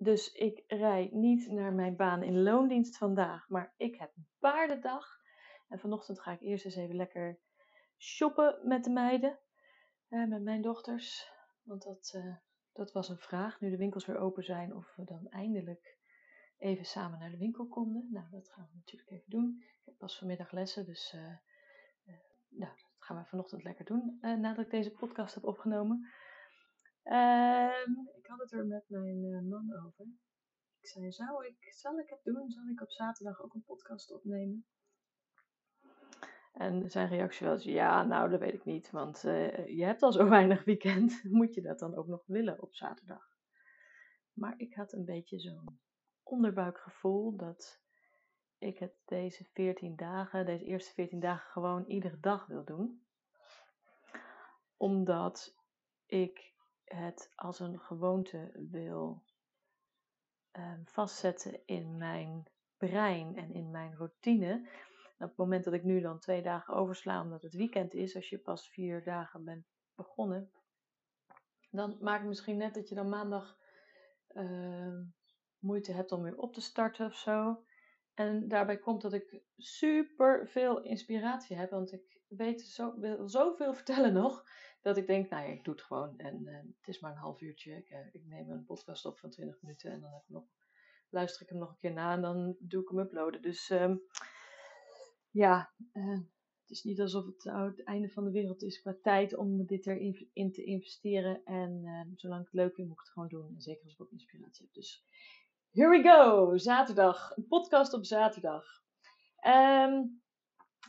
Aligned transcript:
Dus 0.00 0.32
ik 0.32 0.64
rijd 0.66 1.12
niet 1.12 1.50
naar 1.50 1.72
mijn 1.72 1.96
baan 1.96 2.22
in 2.22 2.42
loondienst 2.42 2.96
vandaag, 2.96 3.48
maar 3.48 3.74
ik 3.76 3.96
heb 3.96 4.12
paardendag. 4.38 5.20
En 5.68 5.78
vanochtend 5.78 6.20
ga 6.20 6.32
ik 6.32 6.40
eerst 6.40 6.64
eens 6.64 6.76
even 6.76 6.96
lekker 6.96 7.38
shoppen 7.96 8.58
met 8.62 8.84
de 8.84 8.90
meiden, 8.90 9.38
eh, 10.08 10.26
met 10.26 10.42
mijn 10.42 10.62
dochters. 10.62 11.32
Want 11.62 11.82
dat, 11.82 12.12
eh, 12.14 12.36
dat 12.72 12.92
was 12.92 13.08
een 13.08 13.18
vraag, 13.18 13.60
nu 13.60 13.70
de 13.70 13.76
winkels 13.76 14.06
weer 14.06 14.18
open 14.18 14.44
zijn, 14.44 14.74
of 14.74 14.94
we 14.96 15.04
dan 15.04 15.28
eindelijk 15.28 15.98
even 16.58 16.84
samen 16.84 17.18
naar 17.18 17.30
de 17.30 17.38
winkel 17.38 17.66
konden. 17.66 18.08
Nou, 18.10 18.26
dat 18.30 18.48
gaan 18.48 18.68
we 18.70 18.76
natuurlijk 18.76 19.10
even 19.10 19.30
doen. 19.30 19.56
Ik 19.58 19.84
heb 19.84 19.98
pas 19.98 20.18
vanmiddag 20.18 20.52
lessen, 20.52 20.86
dus 20.86 21.12
uh, 21.16 21.36
nou, 22.48 22.72
dat 22.76 22.86
gaan 22.98 23.16
we 23.16 23.24
vanochtend 23.24 23.62
lekker 23.62 23.84
doen, 23.84 24.18
nadat 24.20 24.64
ik 24.64 24.70
deze 24.70 24.92
podcast 24.92 25.34
heb 25.34 25.44
opgenomen. 25.44 26.08
Ik 28.17 28.17
had 28.28 28.38
het 28.38 28.52
er 28.52 28.66
met 28.66 28.84
mijn 28.88 29.24
uh, 29.24 29.40
man 29.40 29.86
over. 29.86 30.06
Ik 30.80 30.88
zei, 30.88 31.12
zou 31.12 31.46
ik, 31.46 31.72
zal 31.74 31.98
ik 31.98 32.08
het 32.08 32.20
doen? 32.22 32.50
Zal 32.50 32.66
ik 32.66 32.80
op 32.80 32.90
zaterdag 32.90 33.42
ook 33.42 33.54
een 33.54 33.64
podcast 33.64 34.12
opnemen? 34.12 34.66
En 36.52 36.90
zijn 36.90 37.08
reactie 37.08 37.46
was, 37.46 37.64
ja, 37.64 38.04
nou, 38.04 38.30
dat 38.30 38.40
weet 38.40 38.54
ik 38.54 38.64
niet, 38.64 38.90
want 38.90 39.24
uh, 39.24 39.66
je 39.66 39.84
hebt 39.84 40.02
al 40.02 40.12
zo 40.12 40.28
weinig 40.38 40.64
weekend. 40.64 41.24
Moet 41.24 41.54
je 41.54 41.60
dat 41.62 41.78
dan 41.78 41.96
ook 41.96 42.06
nog 42.06 42.22
willen 42.26 42.62
op 42.62 42.74
zaterdag? 42.74 43.36
Maar 44.32 44.54
ik 44.56 44.74
had 44.74 44.92
een 44.92 45.04
beetje 45.04 45.38
zo'n 45.38 45.80
onderbuikgevoel 46.22 47.36
dat 47.36 47.80
ik 48.58 48.78
het 48.78 48.94
deze 49.04 49.44
14 49.44 49.96
dagen, 49.96 50.46
deze 50.46 50.64
eerste 50.64 50.92
14 50.92 51.20
dagen 51.20 51.50
gewoon 51.50 51.84
iedere 51.84 52.20
dag 52.20 52.46
wil 52.46 52.64
doen. 52.64 53.06
Omdat 54.76 55.56
ik 56.06 56.56
het 56.88 57.32
als 57.34 57.60
een 57.60 57.80
gewoonte 57.80 58.50
wil 58.70 59.22
um, 60.52 60.82
vastzetten 60.84 61.60
in 61.66 61.96
mijn 61.96 62.48
brein 62.76 63.36
en 63.36 63.52
in 63.52 63.70
mijn 63.70 63.96
routine. 63.96 64.68
Op 65.18 65.28
het 65.28 65.36
moment 65.36 65.64
dat 65.64 65.74
ik 65.74 65.84
nu 65.84 66.00
dan 66.00 66.18
twee 66.18 66.42
dagen 66.42 66.74
oversla 66.74 67.22
omdat 67.22 67.42
het 67.42 67.54
weekend 67.54 67.94
is, 67.94 68.14
als 68.14 68.28
je 68.28 68.38
pas 68.38 68.68
vier 68.68 69.04
dagen 69.04 69.44
bent 69.44 69.66
begonnen, 69.94 70.50
dan 71.70 71.96
maakt 72.00 72.20
het 72.20 72.28
misschien 72.28 72.56
net 72.56 72.74
dat 72.74 72.88
je 72.88 72.94
dan 72.94 73.08
maandag 73.08 73.58
uh, 74.32 74.98
moeite 75.58 75.92
hebt 75.92 76.12
om 76.12 76.22
weer 76.22 76.36
op 76.36 76.54
te 76.54 76.60
starten 76.60 77.06
of 77.06 77.14
zo. 77.14 77.64
En 78.14 78.48
daarbij 78.48 78.78
komt 78.78 79.02
dat 79.02 79.12
ik 79.12 79.42
super 79.56 80.48
veel 80.48 80.82
inspiratie 80.82 81.56
heb, 81.56 81.70
want 81.70 81.92
ik 81.92 82.20
weet 82.28 82.60
zo, 82.60 82.98
wil 82.98 83.28
zoveel 83.28 83.74
vertellen 83.80 84.12
nog 84.12 84.44
dat 84.80 84.96
ik 84.96 85.06
denk, 85.06 85.30
nou 85.30 85.46
ja, 85.46 85.52
ik 85.52 85.64
doe 85.64 85.74
het 85.74 85.82
gewoon. 85.82 86.18
En 86.18 86.42
uh, 86.42 86.56
het 86.56 86.88
is 86.88 87.00
maar 87.00 87.10
een 87.10 87.18
half 87.18 87.40
uurtje. 87.40 87.76
Ik, 87.76 87.90
uh, 87.90 87.98
ik, 88.12 88.26
neem 88.26 88.50
een 88.50 88.64
podcast 88.64 89.04
op 89.04 89.18
van 89.18 89.30
20 89.30 89.62
minuten 89.62 89.90
en 89.90 90.00
dan 90.00 90.12
heb 90.12 90.22
ik 90.22 90.28
nog, 90.28 90.44
luister 91.08 91.42
ik 91.42 91.48
hem 91.48 91.58
nog 91.58 91.70
een 91.70 91.78
keer 91.78 91.92
na 91.92 92.12
en 92.12 92.22
dan 92.22 92.56
doe 92.58 92.82
ik 92.82 92.88
hem 92.88 92.98
uploaden. 92.98 93.42
Dus 93.42 93.70
um, 93.70 94.02
ja, 95.30 95.72
uh, 95.92 96.18
het 96.60 96.70
is 96.76 96.84
niet 96.84 97.00
alsof 97.00 97.26
het 97.26 97.44
het 97.44 97.84
einde 97.84 98.08
van 98.08 98.24
de 98.24 98.30
wereld 98.30 98.62
is 98.62 98.80
qua 98.80 98.96
tijd 99.02 99.36
om 99.36 99.66
dit 99.66 99.86
erin 99.86 100.30
in 100.32 100.52
te 100.52 100.64
investeren. 100.64 101.44
En 101.44 101.82
ehm, 101.84 102.08
zolang 102.14 102.40
ik 102.40 102.46
het 102.46 102.60
leuk 102.60 102.74
vind, 102.74 102.88
moet 102.88 102.96
ik 102.96 103.02
het 103.02 103.12
gewoon 103.12 103.28
doen. 103.28 103.54
En 103.54 103.60
zeker 103.60 103.84
als 103.84 103.92
ik 103.92 104.00
ook 104.00 104.10
inspiratie 104.10 104.64
heb. 104.64 104.74
Dus 104.74 105.04
here 105.70 105.88
we 105.90 106.02
go! 106.02 106.56
Zaterdag. 106.56 107.36
Een 107.36 107.46
podcast 107.46 107.92
op 107.92 108.04
zaterdag. 108.04 108.82
Um, 109.46 110.22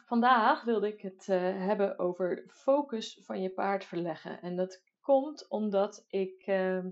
Vandaag 0.09 0.63
wilde 0.63 0.87
ik 0.87 1.01
het 1.01 1.27
uh, 1.27 1.37
hebben 1.39 1.99
over 1.99 2.43
focus 2.47 3.19
van 3.23 3.41
je 3.41 3.49
paard 3.49 3.85
verleggen. 3.85 4.41
En 4.41 4.55
dat 4.55 4.83
komt 5.01 5.47
omdat 5.49 6.05
ik 6.07 6.47
uh, 6.47 6.85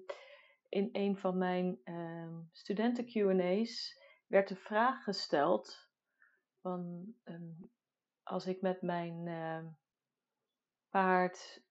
in 0.70 0.90
een 0.92 1.18
van 1.18 1.38
mijn 1.38 1.80
uh, 1.86 2.38
studenten 2.52 3.06
QA's 3.06 4.02
werd 4.28 4.48
de 4.48 4.56
vraag 4.56 5.04
gesteld 5.04 5.90
van 6.62 7.14
ehm, 7.24 7.52
als 8.24 8.46
ik 8.46 8.62
met 8.62 8.82
mijn 8.82 9.28
ehm, 9.28 9.66
paard 10.90 11.62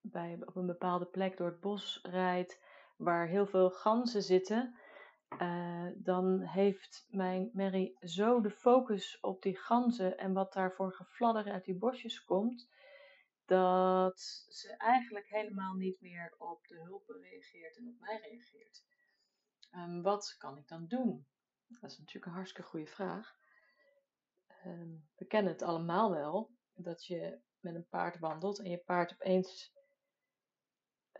bij, 0.00 0.38
op 0.44 0.56
een 0.56 0.66
bepaalde 0.66 1.06
plek 1.06 1.36
door 1.36 1.46
het 1.46 1.60
bos 1.60 2.00
rijd 2.02 2.62
waar 2.96 3.26
heel 3.26 3.46
veel 3.46 3.70
ganzen 3.70 4.22
zitten, 4.22 4.74
uh, 5.38 5.86
dan 5.94 6.40
heeft 6.40 7.06
mijn 7.10 7.50
Mary 7.52 7.96
zo 8.00 8.40
de 8.40 8.50
focus 8.50 9.20
op 9.20 9.42
die 9.42 9.56
ganzen 9.56 10.18
en 10.18 10.32
wat 10.32 10.52
daarvoor 10.52 10.92
gefladder 10.92 11.52
uit 11.52 11.64
die 11.64 11.78
bosjes 11.78 12.24
komt, 12.24 12.68
dat 13.44 14.20
ze 14.48 14.76
eigenlijk 14.76 15.28
helemaal 15.28 15.74
niet 15.74 16.00
meer 16.00 16.34
op 16.38 16.66
de 16.66 16.80
hulpen 16.80 17.20
reageert 17.20 17.76
en 17.76 17.88
op 17.88 17.98
mij 17.98 18.20
reageert. 18.22 18.84
Um, 19.74 20.02
wat 20.02 20.34
kan 20.38 20.56
ik 20.56 20.68
dan 20.68 20.86
doen? 20.86 21.26
Dat 21.66 21.90
is 21.90 21.98
natuurlijk 21.98 22.26
een 22.26 22.32
hartstikke 22.32 22.68
goede 22.68 22.86
vraag. 22.86 23.36
Um, 24.66 25.08
we 25.16 25.24
kennen 25.24 25.52
het 25.52 25.62
allemaal 25.62 26.10
wel, 26.10 26.50
dat 26.74 27.04
je 27.06 27.40
met 27.60 27.74
een 27.74 27.88
paard 27.88 28.18
wandelt 28.18 28.58
en 28.58 28.70
je 28.70 28.78
paard 28.78 29.12
opeens 29.12 29.72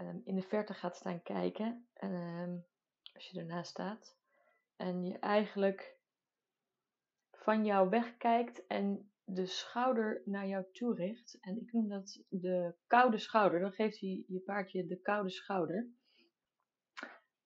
um, 0.01 0.21
in 0.25 0.35
de 0.35 0.43
verte 0.43 0.75
gaat 0.75 0.97
staan 0.97 1.23
kijken 1.23 1.89
als 3.21 3.31
je 3.31 3.41
ernaast 3.41 3.71
staat. 3.71 4.17
En 4.77 5.05
je 5.05 5.19
eigenlijk 5.19 5.97
van 7.31 7.65
jou 7.65 7.89
wegkijkt 7.89 8.67
en 8.67 9.11
de 9.25 9.47
schouder 9.47 10.23
naar 10.25 10.47
jou 10.47 10.65
toe 10.73 10.95
richt. 10.95 11.39
En 11.41 11.61
ik 11.61 11.73
noem 11.73 11.89
dat 11.89 12.23
de 12.29 12.75
koude 12.87 13.19
schouder. 13.19 13.61
Dan 13.61 13.73
geeft 13.73 14.01
hij 14.01 14.25
je 14.27 14.41
paardje 14.41 14.87
de 14.87 15.01
koude 15.01 15.31
schouder. 15.31 15.89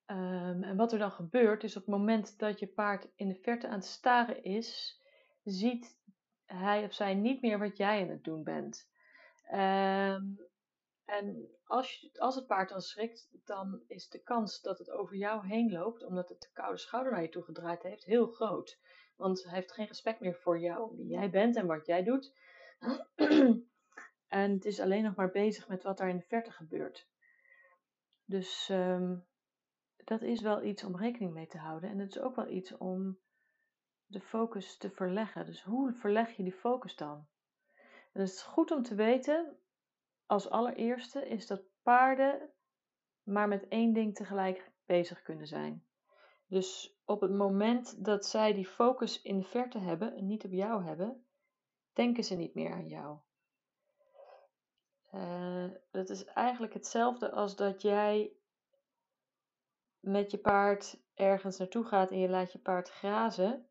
Um, 0.07 0.63
en 0.63 0.77
wat 0.77 0.93
er 0.93 0.99
dan 0.99 1.11
gebeurt 1.11 1.65
is 1.65 1.77
op 1.77 1.83
het 1.83 1.95
moment 1.95 2.39
dat 2.39 2.59
je 2.59 2.67
paard 2.67 3.09
in 3.15 3.29
de 3.29 3.39
verte 3.43 3.69
aan 3.69 3.75
het 3.75 3.85
staren 3.85 4.43
is, 4.45 5.01
ziet 5.45 5.99
hij 6.45 6.85
of 6.85 6.93
zij 6.93 7.15
niet 7.15 7.43
meer 7.43 7.59
wat 7.59 7.77
jij 7.77 8.03
aan 8.03 8.09
het 8.09 8.25
doen 8.25 8.43
bent. 8.43 8.91
Um, 9.53 10.39
en 11.05 11.49
als, 11.65 12.01
je, 12.01 12.21
als 12.21 12.35
het 12.35 12.47
paard 12.47 12.69
dan 12.69 12.81
schrikt, 12.81 13.29
dan 13.45 13.83
is 13.87 14.09
de 14.09 14.23
kans 14.23 14.61
dat 14.61 14.79
het 14.79 14.91
over 14.91 15.17
jou 15.17 15.47
heen 15.47 15.73
loopt, 15.73 16.05
omdat 16.05 16.29
het 16.29 16.41
de 16.41 16.51
koude 16.53 16.79
schouder 16.79 17.13
naar 17.13 17.23
je 17.23 17.29
toe 17.29 17.43
gedraaid 17.43 17.83
heeft, 17.83 18.05
heel 18.05 18.27
groot. 18.27 18.79
Want 19.17 19.45
hij 19.45 19.55
heeft 19.55 19.73
geen 19.73 19.87
respect 19.87 20.21
meer 20.21 20.35
voor 20.35 20.59
jou, 20.59 20.97
wie 20.97 21.07
jij 21.07 21.31
bent 21.31 21.57
en 21.57 21.67
wat 21.67 21.87
jij 21.87 22.03
doet. 22.03 22.35
en 24.29 24.51
het 24.51 24.65
is 24.65 24.81
alleen 24.81 25.03
nog 25.03 25.15
maar 25.15 25.31
bezig 25.31 25.69
met 25.69 25.83
wat 25.83 25.99
daar 25.99 26.09
in 26.09 26.17
de 26.17 26.23
verte 26.23 26.51
gebeurt. 26.51 27.09
Dus 28.25 28.69
um, 28.69 29.27
dat 29.97 30.23
is 30.23 30.41
wel 30.41 30.63
iets 30.63 30.85
om 30.85 30.97
rekening 30.97 31.33
mee 31.33 31.47
te 31.47 31.59
houden. 31.59 31.91
En 31.91 31.99
het 31.99 32.11
is 32.11 32.21
ook 32.21 32.37
wel 32.37 32.49
iets 32.49 32.77
om 32.77 33.19
de 34.07 34.21
focus 34.21 34.77
te 34.77 34.91
verleggen. 34.91 35.47
Dus 35.47 35.63
hoe 35.63 35.93
verleg 35.93 36.37
je 36.37 36.43
die 36.43 36.53
focus 36.53 36.97
dan? 36.97 37.27
En 38.13 38.21
het 38.21 38.29
is 38.29 38.43
goed 38.43 38.71
om 38.71 38.83
te 38.83 38.95
weten 38.95 39.59
als 40.27 40.51
allereerste 40.51 41.29
is 41.29 41.47
dat 41.47 41.63
paarden 41.83 42.51
maar 43.23 43.49
met 43.49 43.69
één 43.69 43.93
ding 43.93 44.15
tegelijk 44.15 44.73
bezig 44.87 45.23
kunnen 45.23 45.47
zijn. 45.47 45.87
Dus 46.47 46.99
op 47.05 47.21
het 47.21 47.31
moment 47.33 48.05
dat 48.05 48.27
zij 48.27 48.53
die 48.53 48.67
focus 48.67 49.23
in 49.23 49.39
de 49.39 49.45
verte 49.45 49.79
hebben 49.79 50.17
en 50.17 50.27
niet 50.27 50.45
op 50.45 50.53
jou 50.53 50.85
hebben, 50.85 51.27
denken 51.93 52.25
ze 52.25 52.35
niet 52.35 52.55
meer 52.55 52.73
aan 52.73 52.89
jou. 52.89 53.19
Uh, 55.15 55.71
dat 55.91 56.11
is 56.11 56.25
eigenlijk 56.25 56.75
hetzelfde 56.75 57.31
als 57.31 57.57
dat 57.57 57.83
jij 57.83 58.33
met 60.01 60.31
je 60.31 60.39
paard 60.39 61.03
ergens 61.15 61.59
naartoe 61.59 61.85
gaat 61.85 62.11
en 62.11 62.19
je 62.19 62.29
laat 62.29 62.53
je 62.53 62.59
paard 62.59 62.91
grazen. 62.91 63.69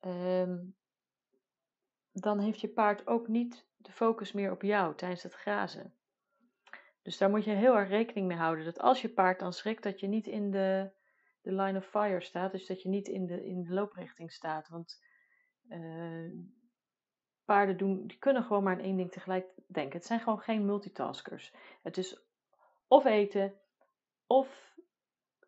Um, 0.00 0.76
dan 2.20 2.38
heeft 2.38 2.60
je 2.60 2.68
paard 2.68 3.06
ook 3.06 3.28
niet 3.28 3.66
de 3.76 3.92
focus 3.92 4.32
meer 4.32 4.52
op 4.52 4.62
jou 4.62 4.96
tijdens 4.96 5.22
het 5.22 5.34
grazen. 5.34 5.94
Dus 7.02 7.18
daar 7.18 7.30
moet 7.30 7.44
je 7.44 7.50
heel 7.50 7.76
erg 7.76 7.88
rekening 7.88 8.26
mee 8.26 8.36
houden. 8.36 8.64
Dat 8.64 8.80
als 8.80 9.02
je 9.02 9.08
paard 9.08 9.38
dan 9.38 9.52
schrikt, 9.52 9.82
dat 9.82 10.00
je 10.00 10.06
niet 10.06 10.26
in 10.26 10.50
de, 10.50 10.90
de 11.42 11.52
line 11.52 11.78
of 11.78 11.86
fire 11.86 12.20
staat. 12.20 12.52
Dus 12.52 12.66
dat 12.66 12.82
je 12.82 12.88
niet 12.88 13.08
in 13.08 13.26
de, 13.26 13.46
in 13.46 13.62
de 13.62 13.74
looprichting 13.74 14.32
staat. 14.32 14.68
Want 14.68 15.02
uh, 15.68 16.32
paarden 17.44 17.76
doen, 17.76 18.06
die 18.06 18.18
kunnen 18.18 18.44
gewoon 18.44 18.62
maar 18.62 18.74
aan 18.74 18.84
één 18.84 18.96
ding 18.96 19.12
tegelijk 19.12 19.46
denken. 19.66 19.98
Het 19.98 20.06
zijn 20.06 20.20
gewoon 20.20 20.40
geen 20.40 20.64
multitaskers. 20.64 21.54
Het 21.82 21.96
is 21.96 22.22
of 22.86 23.04
eten, 23.04 23.60
of 24.26 24.76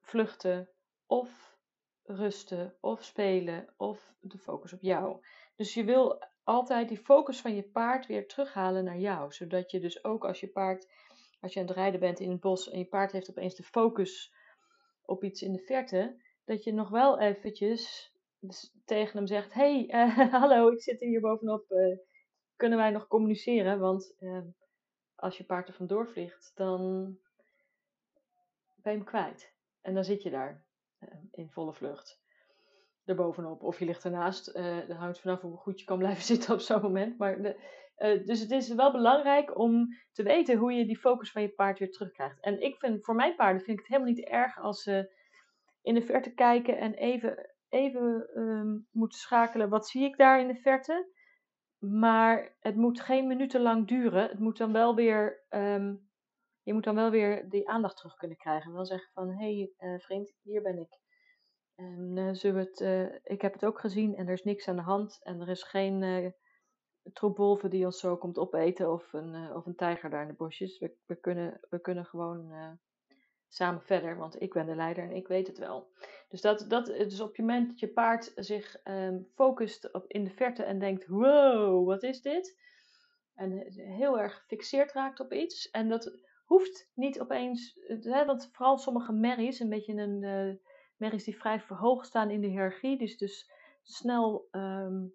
vluchten, 0.01 0.69
of 1.07 1.57
rusten 2.03 2.77
of 2.81 3.05
spelen 3.05 3.75
of 3.77 4.15
de 4.21 4.39
focus 4.39 4.73
op 4.73 4.81
jou. 4.81 5.25
Dus 5.57 5.75
je 5.75 5.85
wil 5.85 6.23
altijd 6.44 6.89
die 6.89 6.99
focus 6.99 7.41
van 7.41 7.55
je 7.55 7.62
paard 7.62 8.06
weer 8.06 8.29
terughalen 8.29 8.85
naar 8.85 8.99
jou. 8.99 9.33
Zodat 9.33 9.71
je 9.71 9.81
dus 9.81 10.05
ook 10.05 10.25
als 10.25 10.41
je 10.41 10.49
paard, 10.49 10.89
als 11.41 11.53
je 11.53 11.61
aan 11.61 11.67
het 11.67 11.75
rijden 11.75 12.00
bent 12.00 12.21
in 12.21 12.31
het 12.31 12.41
bos 12.41 12.71
en 12.71 12.79
je 12.79 12.85
paard 12.85 13.12
heeft 13.12 13.31
opeens 13.31 13.55
de 13.55 13.62
focus 13.62 14.35
op 15.03 15.25
iets 15.25 15.43
in 15.43 15.53
de 15.53 15.59
verte, 15.59 16.23
dat 16.44 16.65
je 16.65 16.73
nog 16.73 16.89
wel 16.89 17.21
eventjes 17.21 18.12
dus 18.39 18.75
tegen 18.85 19.17
hem 19.17 19.27
zegt: 19.27 19.53
Hey, 19.53 19.85
uh, 19.89 20.33
hallo, 20.41 20.69
ik 20.69 20.83
zit 20.83 21.00
hier 21.00 21.21
bovenop. 21.21 21.71
Uh, 21.71 21.99
kunnen 22.56 22.79
wij 22.79 22.91
nog 22.91 23.06
communiceren? 23.06 23.79
Want 23.79 24.15
uh, 24.21 24.43
als 25.15 25.37
je 25.37 25.45
paard 25.45 25.69
er 25.69 25.75
vandoor 25.75 26.09
vliegt, 26.09 26.53
dan 26.55 26.81
ben 28.75 28.93
je 28.93 28.99
hem 28.99 29.05
kwijt. 29.05 29.55
En 29.81 29.95
dan 29.95 30.05
zit 30.05 30.23
je 30.23 30.31
daar 30.31 30.65
in 31.31 31.50
volle 31.50 31.75
vlucht. 31.75 32.22
Erbovenop. 33.04 33.62
Of 33.62 33.78
je 33.78 33.84
ligt 33.84 34.04
ernaast. 34.04 34.54
dat 34.88 34.96
hangt 34.96 35.20
vanaf 35.20 35.40
hoe 35.40 35.56
goed 35.56 35.81
je 35.81 35.87
kan 35.87 35.99
blijven 35.99 36.25
zitten 36.34 36.54
op 36.54 36.60
zo'n 36.60 36.82
moment. 36.82 37.19
Maar 37.19 37.43
de, 37.43 37.56
dus 38.25 38.40
het 38.40 38.50
is 38.50 38.75
wel 38.75 38.93
belangrijk 38.93 39.58
om 39.58 39.88
te 40.12 40.22
weten 40.22 40.58
hoe 40.58 40.72
je 40.72 40.87
die 40.87 40.99
focus 40.99 41.31
van 41.31 41.43
je 41.43 41.49
paard 41.49 41.78
weer 41.78 41.90
terugkrijgt. 41.90 42.40
En 42.40 42.62
ik 42.62 42.76
vind, 42.78 43.04
voor 43.04 43.14
mijn 43.14 43.37
paarden 43.37 43.62
vind 43.62 43.78
ik 43.78 43.84
het 43.84 43.94
helemaal 43.94 44.14
niet 44.14 44.28
erg 44.28 44.58
als 44.58 44.82
ze 44.82 45.14
in 45.82 45.94
de 45.94 46.02
verte 46.02 46.34
kijken 46.34 46.78
en 46.78 46.94
even 46.94 47.52
even 47.72 48.31
um, 48.34 48.87
moeten 48.90 49.19
schakelen, 49.19 49.69
wat 49.69 49.88
zie 49.88 50.04
ik 50.04 50.16
daar 50.16 50.40
in 50.40 50.49
de 50.49 50.54
verte? 50.54 51.10
Maar 51.78 52.56
het 52.60 52.76
moet 52.76 53.00
geen 53.00 53.26
minuten 53.26 53.60
lang 53.60 53.88
duren. 53.88 54.28
Het 54.28 54.38
moet 54.38 54.58
dan 54.58 54.72
wel 54.72 54.94
weer, 54.94 55.44
um, 55.50 56.10
je 56.62 56.72
moet 56.75 56.84
dan 56.84 56.94
wel 56.94 57.10
weer 57.10 57.49
die 57.49 57.69
aandacht 57.69 57.96
terug 57.96 58.14
kunnen 58.14 58.37
krijgen. 58.37 58.70
En 58.70 58.76
dan 58.76 58.87
zeggen 58.87 59.10
van, 59.12 59.28
hé 59.28 59.69
hey, 59.78 59.90
uh, 59.90 60.00
vriend, 60.00 60.34
hier 60.43 60.62
ben 60.62 60.78
ik. 60.78 61.01
En 61.75 62.17
uh, 62.17 62.33
zullen 62.33 62.57
we 62.57 62.71
het, 62.71 62.81
uh, 62.81 63.33
ik 63.33 63.43
heb 63.43 63.53
het 63.53 63.65
ook 63.65 63.81
gezien 63.81 64.17
en 64.17 64.27
er 64.27 64.33
is 64.33 64.45
niks 64.45 64.69
aan 64.69 64.77
de 64.77 64.83
hand. 64.83 65.21
En 65.23 65.41
er 65.41 65.49
is 65.49 65.63
geen 65.63 66.03
uh, 66.03 66.31
troep 67.13 67.37
wolven 67.37 67.71
die 67.71 67.85
ons 67.85 68.01
zo 68.01 68.17
komt 68.17 68.39
opeten 68.39 68.93
of 68.93 69.13
een, 69.13 69.55
of 69.55 69.67
een 69.67 69.77
tijger 69.77 70.11
daar 70.11 70.23
in 70.23 70.29
de 70.29 70.35
bosjes. 70.35 70.79
We, 70.79 70.97
we, 71.07 71.15
kunnen, 71.15 71.61
we 71.71 71.81
kunnen 71.81 72.05
gewoon 72.05 72.79
samen 73.49 73.83
verder, 73.83 74.17
want 74.17 74.43
ik 74.43 74.53
ben 74.53 74.67
de 74.67 74.75
leider 74.75 75.05
en 75.05 75.17
ik 75.17 75.29
weet 75.29 75.47
het 75.47 75.59
wel. 75.59 75.91
Dus, 76.29 76.41
dat, 76.41 76.65
dat, 76.69 76.89
op 77.21 77.29
het 77.29 77.39
moment 77.39 77.69
dat 77.69 77.79
je 77.79 77.89
paard 77.89 78.33
zich 78.35 78.81
um, 78.85 79.29
focust 79.35 79.93
op 79.93 80.05
in 80.07 80.25
de 80.25 80.31
verte 80.31 80.63
en 80.63 80.79
denkt: 80.79 81.07
wow, 81.07 81.87
wat 81.87 82.03
is 82.03 82.23
dit? 82.23 82.61
En 83.35 83.73
heel 83.73 84.21
erg 84.21 84.35
gefixeerd 84.35 84.93
raakt 84.93 85.21
op 85.21 85.33
iets. 85.33 85.71
En 85.71 85.89
dat 85.89 86.19
hoeft 86.45 86.91
niet 86.95 87.21
opeens, 87.21 87.79
hè, 87.87 88.25
want 88.25 88.49
vooral 88.53 88.79
sommige 88.79 89.13
merries, 89.13 89.61
een 89.61 89.69
beetje 89.69 89.95
een 89.95 90.61
merries 91.02 91.25
die 91.25 91.37
vrij 91.37 91.60
verhoogd 91.60 92.06
staan 92.06 92.31
in 92.31 92.40
de 92.40 92.46
hiërarchie, 92.46 92.99
dus, 92.99 93.16
dus 93.16 93.50
snel 93.82 94.49
um, 94.50 95.14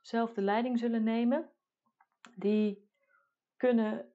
zelf 0.00 0.32
de 0.32 0.42
leiding 0.42 0.78
zullen 0.78 1.02
nemen, 1.02 1.50
die 2.34 2.88
kunnen 3.56 4.12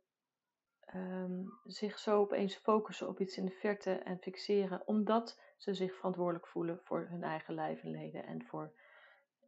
um, 0.96 1.60
zich 1.64 2.00
zo 2.00 2.20
opeens 2.20 2.56
focussen 2.56 3.08
op 3.08 3.20
iets 3.20 3.38
in 3.38 3.46
de 3.46 3.52
verte 3.52 3.92
en 3.92 4.18
fixeren, 4.22 4.88
omdat 4.88 5.42
ze 5.58 5.74
zich 5.74 5.96
verantwoordelijk 5.96 6.48
voelen 6.48 6.80
voor 6.84 7.08
hun 7.10 7.24
eigen 7.24 7.54
lijf 7.54 7.84
en 7.84 7.92
leden 7.92 8.26
en 8.26 8.46
voor 8.46 8.74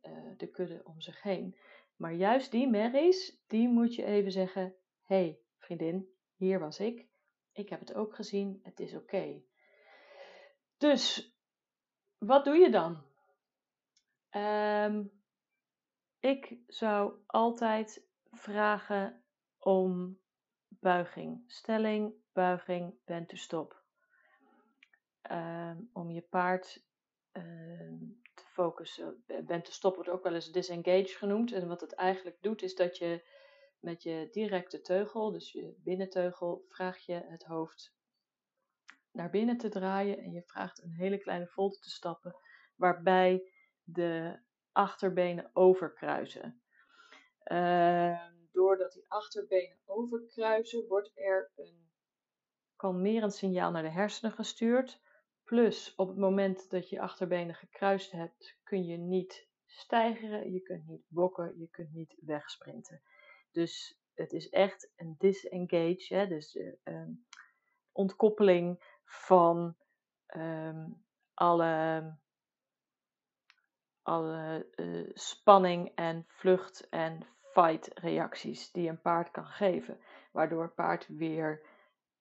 uh, 0.04 0.38
de 0.38 0.48
kudde 0.48 0.82
om 0.84 1.02
zich 1.02 1.22
heen. 1.22 1.58
Maar 1.96 2.14
juist 2.14 2.52
die 2.52 2.70
merries, 2.70 3.44
die 3.48 3.68
moet 3.68 3.96
je 3.96 4.06
even 4.06 4.32
zeggen: 4.32 4.76
hey, 5.04 5.40
vriendin, 5.58 6.08
hier 6.36 6.60
was 6.60 6.80
ik. 6.80 7.08
Ik 7.52 7.70
heb 7.70 7.80
het 7.80 7.94
ook 7.94 8.16
gezien, 8.16 8.60
het 8.64 8.80
is 8.80 8.96
oké. 8.96 9.42
Dus, 10.84 11.34
wat 12.18 12.46
doe 12.46 12.56
je 12.56 12.70
dan? 12.70 13.04
Um, 14.32 15.12
ik 16.20 16.58
zou 16.68 17.14
altijd 17.26 18.08
vragen 18.32 19.24
om 19.60 20.20
buiging. 20.70 21.44
Stelling, 21.48 22.14
buiging, 22.34 22.94
bent 23.06 23.30
to 23.30 23.36
stop. 23.36 23.84
Um, 25.32 25.90
om 25.94 26.12
je 26.12 26.22
paard 26.22 26.84
uh, 27.34 27.44
te 28.34 28.46
focussen. 28.46 29.24
Bent 29.26 29.66
to 29.66 29.72
stop 29.72 29.96
wordt 29.96 30.10
ook 30.10 30.24
wel 30.24 30.34
eens 30.34 30.52
disengage 30.52 31.16
genoemd. 31.18 31.52
En 31.52 31.68
wat 31.68 31.82
het 31.82 31.94
eigenlijk 31.94 32.38
doet 32.42 32.62
is 32.62 32.76
dat 32.76 32.98
je 32.98 33.24
met 33.80 34.04
je 34.04 34.28
directe 34.32 34.82
teugel, 34.82 35.32
dus 35.32 35.52
je 35.52 35.76
binnenteugel, 35.84 36.66
vraag 36.70 36.98
je 36.98 37.26
het 37.28 37.44
hoofd 37.44 37.94
naar 39.14 39.30
binnen 39.30 39.58
te 39.58 39.70
draaien. 39.70 40.18
En 40.18 40.32
je 40.32 40.42
vraagt 40.42 40.84
een 40.84 40.94
hele 40.94 41.18
kleine 41.18 41.48
volte 41.48 41.80
te 41.80 41.90
stappen, 41.90 42.36
waarbij 42.76 43.52
de 43.84 44.40
achterbenen 44.72 45.50
overkruisen. 45.54 46.62
Uh, 47.46 48.26
doordat 48.52 48.92
die 48.92 49.06
achterbenen 49.08 49.78
overkruisen, 49.86 50.88
wordt 50.88 51.12
er 51.14 51.52
een 51.56 51.92
kalmerend 52.76 53.34
signaal 53.34 53.72
naar 53.72 53.84
de 53.84 53.90
hersenen 53.90 54.32
gestuurd. 54.32 55.02
Plus, 55.44 55.96
op 55.96 56.08
het 56.08 56.18
moment 56.18 56.70
dat 56.70 56.90
je 56.90 57.02
achterbenen 57.02 57.56
gekruist 57.56 58.12
hebt, 58.12 58.58
kun 58.64 58.86
je 58.86 58.98
niet 58.98 59.48
stijgeren, 59.66 60.52
je 60.52 60.62
kunt 60.62 60.88
niet 60.88 61.06
bokken, 61.08 61.60
je 61.60 61.68
kunt 61.70 61.94
niet 61.94 62.18
wegsprinten. 62.22 63.02
Dus 63.52 64.02
het 64.14 64.34
is 64.34 64.50
echt 64.50 64.92
een 64.96 65.16
disengage, 65.18 66.16
hè, 66.16 66.28
dus 66.28 66.56
uh, 66.56 67.08
ontkoppeling 67.92 68.93
van 69.04 69.76
um, 70.36 71.04
alle, 71.34 72.16
alle 74.02 74.68
uh, 74.76 75.10
spanning 75.14 75.92
en 75.96 76.26
vlucht 76.28 76.90
en 76.90 77.28
fight 77.42 77.92
reacties 77.94 78.72
die 78.72 78.90
een 78.90 79.02
paard 79.02 79.32
kan 79.32 79.46
geven, 79.46 80.00
waardoor 80.32 80.64
het 80.64 80.76
paard 80.76 81.08
weer 81.08 81.62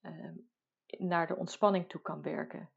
um, 0.03 0.51
naar 0.99 1.27
de 1.27 1.37
ontspanning 1.37 1.89
toe 1.89 2.01
kan 2.01 2.23
werken. 2.23 2.71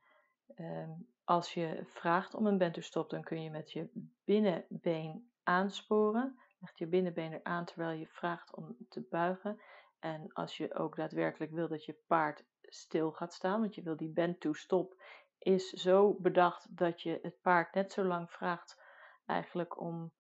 Um, 0.56 1.14
als 1.24 1.54
je 1.54 1.84
vraagt 1.86 2.34
om 2.34 2.48
een 2.48 2.58
benturstop, 2.58 3.10
dan 3.10 3.24
kun 3.24 3.44
je 3.44 3.50
met 3.50 3.72
je 3.72 3.90
binnenbeen 4.24 5.32
aansporen. 5.44 6.40
Leg 6.60 6.78
je 6.78 6.88
binnenbeen 6.88 7.34
eraan 7.34 7.66
terwijl 7.66 8.00
je 8.00 8.08
vraagt 8.08 8.56
om 8.56 8.78
te 8.90 9.08
buigen. 9.10 9.62
En 10.00 10.34
als 10.34 10.58
je 10.58 10.74
ook 10.74 10.96
daadwerkelijk 10.96 11.52
wil 11.52 11.68
dat 11.68 11.86
je 11.86 12.04
paard 12.08 12.44
stil 12.70 13.12
gaat 13.12 13.34
staan, 13.34 13.60
want 13.60 13.76
je 13.76 13.82
wil 13.82 13.98
die 13.98 14.14
bend 14.14 14.40
to 14.40 14.54
stop, 14.54 15.02
is 15.38 15.70
zo 15.70 16.14
bedacht 16.14 16.78
dat 16.78 17.02
je 17.02 17.20
het 17.22 17.42
paard 17.42 17.74
net 17.74 17.92
zo 17.92 18.04
lang 18.04 18.32
vraagt 18.32 18.82
eigenlijk 19.26 19.80
om 19.80 20.12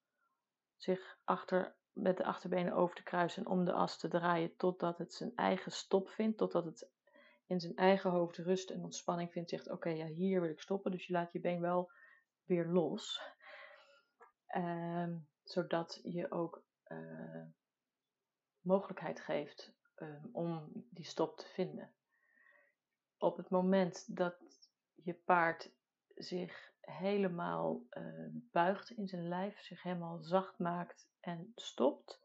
zich 0.75 1.17
achter 1.23 1.75
met 1.93 2.17
de 2.17 2.25
achterbenen 2.25 2.73
over 2.73 2.95
te 2.95 3.03
kruisen 3.03 3.45
en 3.45 3.51
om 3.51 3.65
de 3.65 3.71
as 3.71 3.97
te 3.97 4.07
draaien 4.07 4.55
totdat 4.55 4.97
het 4.97 5.13
zijn 5.13 5.31
eigen 5.35 5.71
stop 5.71 6.09
vindt, 6.09 6.37
totdat 6.37 6.65
het 6.65 6.89
in 7.47 7.59
zijn 7.59 7.75
eigen 7.75 8.11
hoofd 8.11 8.37
rust 8.37 8.69
en 8.69 8.83
ontspanning 8.83 9.31
vindt, 9.31 9.49
zegt 9.49 9.71
oké, 9.71 9.89
ja, 9.89 10.05
hier 10.05 10.41
wil 10.41 10.49
ik 10.49 10.61
stoppen, 10.61 10.91
dus 10.91 11.07
je 11.07 11.13
laat 11.13 11.31
je 11.31 11.39
been 11.39 11.61
wel 11.61 11.91
weer 12.43 12.67
los, 12.67 13.21
um, 14.55 15.27
zodat 15.43 15.99
je 16.03 16.31
ook 16.31 16.63
uh, 16.87 17.43
mogelijkheid 18.61 19.19
geeft 19.19 19.73
um, 19.95 20.29
om 20.31 20.71
die 20.73 21.05
stop 21.05 21.37
te 21.37 21.45
vinden. 21.47 21.93
Op 23.25 23.37
het 23.37 23.49
moment 23.49 24.15
dat 24.15 24.35
je 24.93 25.13
paard 25.13 25.71
zich 26.15 26.73
helemaal 26.81 27.81
uh, 27.91 28.03
buigt 28.51 28.89
in 28.89 29.07
zijn 29.07 29.27
lijf, 29.27 29.59
zich 29.59 29.83
helemaal 29.83 30.17
zacht 30.21 30.59
maakt 30.59 31.09
en 31.19 31.51
stopt. 31.55 32.21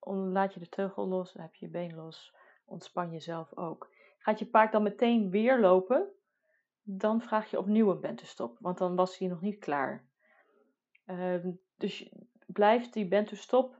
laat 0.00 0.54
je 0.54 0.60
de 0.60 0.68
teugel 0.68 1.06
los, 1.06 1.32
heb 1.32 1.54
je 1.54 1.66
je 1.66 1.72
been 1.72 1.94
los, 1.94 2.34
ontspan 2.64 3.10
jezelf 3.10 3.56
ook. 3.56 3.90
Gaat 4.18 4.38
je 4.38 4.46
paard 4.46 4.72
dan 4.72 4.82
meteen 4.82 5.30
weer 5.30 5.60
lopen, 5.60 6.08
dan 6.82 7.22
vraag 7.22 7.50
je 7.50 7.58
opnieuw 7.58 7.90
een 7.90 8.00
bentustop, 8.00 8.56
want 8.60 8.78
dan 8.78 8.96
was 8.96 9.18
hij 9.18 9.28
nog 9.28 9.40
niet 9.40 9.58
klaar. 9.58 10.08
Uh, 11.06 11.46
dus 11.76 12.12
blijf 12.46 12.90
die 12.90 13.08
bentustop 13.08 13.76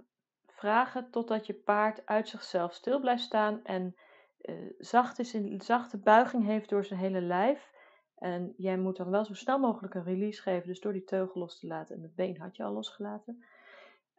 vragen 0.47 1.11
totdat 1.11 1.47
je 1.47 1.55
paard 1.55 2.07
uit 2.07 2.29
zichzelf 2.29 2.75
stil 2.75 3.01
blijft 3.01 3.23
staan 3.23 3.65
en 3.65 3.97
zacht 4.79 5.19
is 5.19 5.35
in, 5.35 5.61
zachte 5.61 5.99
buiging 5.99 6.45
heeft 6.45 6.69
door 6.69 6.85
zijn 6.85 7.01
hele 7.01 7.21
lijf. 7.21 7.75
En 8.19 8.55
jij 8.57 8.79
moet 8.79 8.97
dan 8.97 9.11
wel 9.11 9.25
zo 9.25 9.35
snel 9.35 9.59
mogelijk 9.59 9.95
een 9.95 10.05
release 10.05 10.43
geven, 10.43 10.67
dus 10.67 10.81
door 10.81 10.93
die 10.93 11.05
teugel 11.05 11.41
los 11.41 11.59
te 11.59 11.67
laten. 11.67 11.97
En 11.97 12.03
het 12.03 12.15
been 12.15 12.41
had 12.41 12.57
je 12.57 12.63
al 12.63 12.73
losgelaten. 12.73 13.45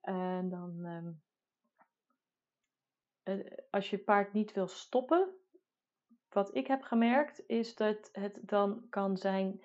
En 0.01 0.49
dan, 0.49 0.85
um, 0.85 1.21
als 3.69 3.89
je 3.89 3.97
paard 3.97 4.33
niet 4.33 4.53
wil 4.53 4.67
stoppen, 4.67 5.29
wat 6.29 6.55
ik 6.55 6.67
heb 6.67 6.81
gemerkt, 6.81 7.43
is 7.47 7.75
dat 7.75 8.09
het 8.11 8.39
dan 8.41 8.85
kan 8.89 9.17
zijn 9.17 9.61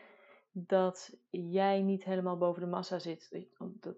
dat 0.53 1.17
jij 1.31 1.83
niet 1.83 2.05
helemaal 2.05 2.39
boven 2.39 2.63
de 2.63 2.69
massa 2.69 2.99
zit. 2.99 3.47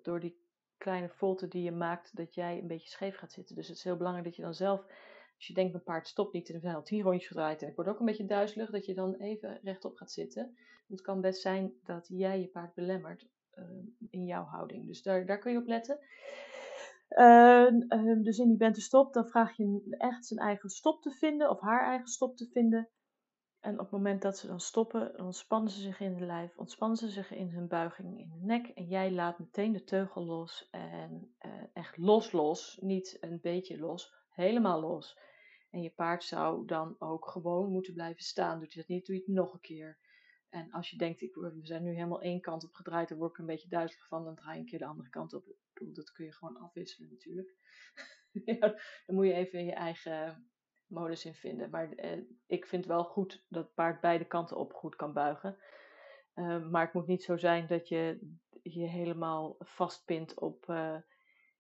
Door 0.03 0.21
die 0.21 0.43
kleine 0.79 1.09
volte 1.09 1.49
die 1.49 1.63
je 1.63 1.73
maakt, 1.73 2.17
dat 2.17 2.35
jij 2.35 2.59
een 2.59 2.67
beetje 2.67 2.89
scheef 2.89 3.17
gaat 3.17 3.33
zitten. 3.33 3.55
Dus 3.55 3.69
het 3.69 3.77
is 3.77 3.85
heel 3.85 3.97
belangrijk 3.97 4.27
dat 4.27 4.37
je 4.37 4.43
dan 4.43 4.55
zelf, 4.55 4.87
als 5.37 5.47
je 5.47 5.55
denkt, 5.55 5.73
mijn 5.73 5.85
paard 5.85 6.09
stopt 6.09 6.33
niet 6.33 6.49
en 6.49 6.55
we 6.55 6.61
zijn 6.61 6.75
al 6.75 6.83
tien 6.83 7.03
rondjes 7.03 7.27
gedraaid 7.27 7.63
en 7.63 7.69
ik 7.69 7.77
word 7.77 7.89
ook 7.89 7.99
een 7.99 8.07
beetje 8.07 8.27
duizelig, 8.27 8.71
dat 8.71 8.87
je 8.87 8.95
dan 8.95 9.15
even 9.15 9.61
rechtop 9.63 9.97
gaat 9.97 10.13
zitten. 10.13 10.57
Het 10.89 11.01
kan 11.01 11.21
best 11.21 11.41
zijn 11.41 11.73
dat 11.85 12.07
jij 12.09 12.41
je 12.41 12.47
paard 12.47 12.75
belemmert 12.75 13.29
uh, 13.55 13.65
in 14.11 14.25
jouw 14.25 14.45
houding. 14.45 14.87
Dus 14.87 15.03
daar, 15.03 15.27
daar 15.27 15.39
kun 15.39 15.53
je 15.53 15.59
op 15.59 15.67
letten. 15.67 15.99
Uh, 17.09 17.67
dus 18.23 18.39
in 18.39 18.49
die 18.49 18.57
bent 18.57 18.77
stop, 18.77 19.13
dan 19.13 19.29
vraag 19.29 19.57
je 19.57 19.97
echt 19.99 20.27
zijn 20.27 20.41
eigen 20.41 20.69
stop 20.69 21.03
te 21.03 21.11
vinden 21.11 21.51
of 21.51 21.61
haar 21.61 21.85
eigen 21.87 22.09
stop 22.09 22.37
te 22.37 22.47
vinden. 22.47 22.89
En 23.61 23.73
op 23.73 23.79
het 23.79 23.91
moment 23.91 24.23
dat 24.23 24.39
ze 24.39 24.47
dan 24.47 24.61
stoppen, 24.61 25.19
ontspannen 25.19 25.71
ze 25.71 25.81
zich 25.81 26.01
in 26.01 26.15
de 26.15 26.25
lijf, 26.25 26.59
ontspannen 26.59 26.97
ze 26.97 27.09
zich 27.09 27.31
in 27.31 27.49
hun 27.49 27.69
buiging 27.69 28.19
in 28.19 28.31
de 28.31 28.45
nek. 28.47 28.69
En 28.69 28.85
jij 28.85 29.13
laat 29.13 29.39
meteen 29.39 29.73
de 29.73 29.85
teugel 29.85 30.25
los 30.25 30.69
en 30.71 31.35
uh, 31.47 31.53
echt 31.73 31.97
los 31.97 32.33
los, 32.33 32.79
niet 32.81 33.17
een 33.21 33.39
beetje 33.43 33.79
los, 33.79 34.15
helemaal 34.35 34.81
los. 34.81 35.19
En 35.71 35.83
je 35.83 35.91
paard 35.91 36.25
zou 36.25 36.67
dan 36.67 36.97
ook 36.99 37.29
gewoon 37.29 37.71
moeten 37.71 37.95
blijven 37.95 38.23
staan. 38.23 38.59
Doet 38.59 38.73
je 38.73 38.79
dat 38.79 38.89
niet, 38.89 39.07
doe 39.07 39.15
je 39.15 39.23
het 39.27 39.35
nog 39.35 39.53
een 39.53 39.61
keer. 39.61 39.99
En 40.49 40.71
als 40.71 40.91
je 40.91 40.97
denkt, 40.97 41.21
ik, 41.21 41.35
we 41.35 41.59
zijn 41.63 41.83
nu 41.83 41.95
helemaal 41.95 42.23
één 42.23 42.41
kant 42.41 42.65
op 42.65 42.75
gedraaid, 42.75 43.09
dan 43.09 43.19
word 43.19 43.31
ik 43.31 43.39
een 43.39 43.47
beetje 43.47 43.69
duizelig 43.69 44.07
van, 44.07 44.25
dan 44.25 44.35
draai 44.35 44.55
je 44.55 44.61
een 44.61 44.67
keer 44.67 44.79
de 44.79 44.85
andere 44.85 45.09
kant 45.09 45.35
op. 45.35 45.45
Dat 45.75 46.13
kun 46.13 46.25
je 46.25 46.33
gewoon 46.33 46.57
afwisselen 46.57 47.11
natuurlijk. 47.11 47.55
ja, 48.61 48.69
dan 49.07 49.17
moet 49.17 49.27
je 49.27 49.33
even 49.33 49.65
je 49.65 49.73
eigen 49.73 50.49
modus 50.87 51.25
in 51.25 51.35
vinden. 51.35 51.71
Maar 51.71 51.93
eh, 51.93 52.19
ik 52.47 52.67
vind 52.67 52.87
wel 52.87 53.05
goed 53.05 53.45
dat 53.49 53.65
het 53.65 53.75
paard 53.75 54.01
beide 54.01 54.25
kanten 54.25 54.57
op 54.57 54.73
goed 54.73 54.97
kan 54.97 55.13
buigen. 55.13 55.59
Uh, 56.35 56.69
maar 56.71 56.85
het 56.85 56.95
moet 56.95 57.07
niet 57.07 57.23
zo 57.23 57.37
zijn 57.37 57.67
dat 57.67 57.89
je 57.89 58.35
je 58.63 58.87
helemaal 58.87 59.57
vastpint 59.59 60.39
op. 60.41 60.67
Uh, 60.69 60.97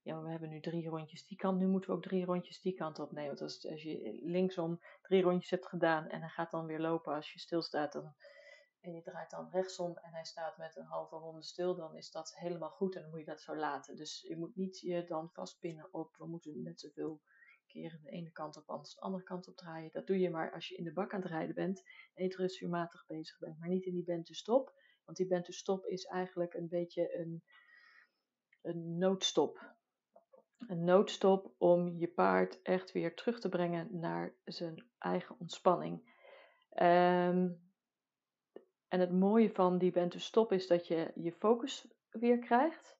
ja, 0.04 0.22
we 0.22 0.30
hebben 0.30 0.48
nu 0.48 0.60
drie 0.60 0.88
rondjes 0.88 1.26
die 1.26 1.36
kant, 1.36 1.58
nu 1.58 1.66
moeten 1.66 1.90
we 1.90 1.96
ook 1.96 2.02
drie 2.02 2.24
rondjes 2.24 2.60
die 2.60 2.74
kant 2.74 2.98
opnemen. 2.98 3.28
Want 3.28 3.40
als, 3.40 3.66
als 3.68 3.82
je 3.82 4.18
linksom 4.22 4.80
drie 5.02 5.22
rondjes 5.22 5.50
hebt 5.50 5.66
gedaan 5.66 6.08
en 6.08 6.20
hij 6.20 6.28
gaat 6.28 6.50
dan 6.50 6.66
weer 6.66 6.80
lopen 6.80 7.14
als 7.14 7.32
je 7.32 7.38
stilstaat, 7.38 7.92
dan 7.92 8.14
en 8.84 8.92
je 8.92 9.02
draait 9.02 9.30
dan 9.30 9.50
rechtsom 9.50 9.96
en 9.96 10.12
hij 10.12 10.24
staat 10.24 10.56
met 10.58 10.76
een 10.76 10.84
halve 10.84 11.16
ronde 11.16 11.42
stil, 11.42 11.74
dan 11.76 11.96
is 11.96 12.10
dat 12.10 12.34
helemaal 12.36 12.70
goed 12.70 12.94
en 12.94 13.02
dan 13.02 13.10
moet 13.10 13.20
je 13.20 13.26
dat 13.26 13.40
zo 13.40 13.56
laten. 13.56 13.96
Dus 13.96 14.24
je 14.28 14.36
moet 14.36 14.56
niet 14.56 14.80
je 14.80 15.04
dan 15.04 15.30
vastpinnen 15.32 15.88
op, 15.92 16.16
we 16.16 16.26
moeten 16.26 16.62
net 16.62 16.80
zoveel 16.80 17.22
keren 17.66 18.02
de 18.02 18.10
ene 18.10 18.30
kant 18.30 18.56
op, 18.56 18.68
anders 18.68 18.94
de 18.94 19.00
andere 19.00 19.24
kant 19.24 19.48
op 19.48 19.56
draaien. 19.56 19.92
Dat 19.92 20.06
doe 20.06 20.18
je 20.18 20.30
maar 20.30 20.52
als 20.52 20.68
je 20.68 20.76
in 20.76 20.84
de 20.84 20.92
bak 20.92 21.14
aan 21.14 21.20
het 21.20 21.30
rijden 21.30 21.54
bent 21.54 21.82
en 22.14 22.24
je 22.24 22.30
dressuurmatig 22.30 23.06
bezig 23.06 23.38
bent, 23.38 23.58
maar 23.58 23.68
niet 23.68 23.84
in 23.84 23.94
die 23.94 24.04
bent 24.04 24.26
to 24.26 24.34
stop. 24.34 24.74
Want 25.04 25.16
die 25.16 25.26
bent 25.26 25.44
to 25.44 25.52
stop 25.52 25.86
is 25.86 26.04
eigenlijk 26.04 26.54
een 26.54 26.68
beetje 26.68 27.18
een, 27.18 27.44
een 28.62 28.98
noodstop. 28.98 29.74
Een 30.58 30.84
noodstop 30.84 31.54
om 31.58 31.98
je 31.98 32.08
paard 32.08 32.62
echt 32.62 32.92
weer 32.92 33.14
terug 33.14 33.40
te 33.40 33.48
brengen 33.48 33.88
naar 33.90 34.34
zijn 34.44 34.84
eigen 34.98 35.36
ontspanning. 35.38 36.12
Um, 36.82 37.62
en 38.88 39.00
het 39.00 39.12
mooie 39.12 39.50
van 39.50 39.78
die 39.78 39.90
bent 39.90 40.10
to 40.10 40.18
stop 40.18 40.52
is 40.52 40.66
dat 40.66 40.86
je 40.86 41.12
je 41.14 41.32
focus 41.32 41.88
weer 42.10 42.38
krijgt. 42.38 42.98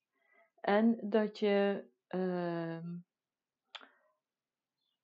En 0.61 0.99
dat 1.03 1.39
je 1.39 1.85
uh, 2.09 2.79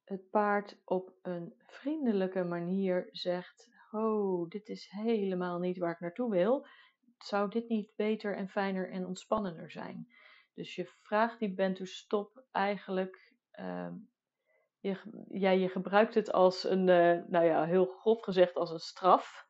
het 0.05 0.31
paard 0.31 0.81
op 0.85 1.15
een 1.23 1.55
vriendelijke 1.59 2.45
manier 2.45 3.09
zegt: 3.13 3.71
Oh, 3.91 4.49
dit 4.49 4.69
is 4.69 4.89
helemaal 4.91 5.59
niet 5.59 5.79
waar 5.79 5.93
ik 5.93 6.01
naartoe 6.01 6.31
wil. 6.31 6.67
Zou 7.19 7.51
dit 7.51 7.69
niet 7.69 7.93
beter 7.97 8.37
en 8.37 8.49
fijner 8.49 8.91
en 8.91 9.07
ontspannender 9.07 9.71
zijn? 9.71 10.09
Dus 10.55 10.75
je 10.75 10.87
vraagt 10.87 11.39
die 11.39 11.55
bent 11.55 11.77
to 11.77 11.85
stop 11.85 12.45
eigenlijk. 12.51 13.33
Uh, 13.53 13.93
je, 14.81 15.59
je 15.61 15.69
gebruikt 15.69 16.15
het 16.15 16.33
als 16.33 16.65
een, 16.65 16.89
uh, 16.89 17.29
nou 17.29 17.45
ja, 17.45 17.65
heel 17.65 17.87
grof 17.87 18.23
gezegd, 18.23 18.55
als 18.55 18.71
een 18.71 18.79
straf. 18.79 19.49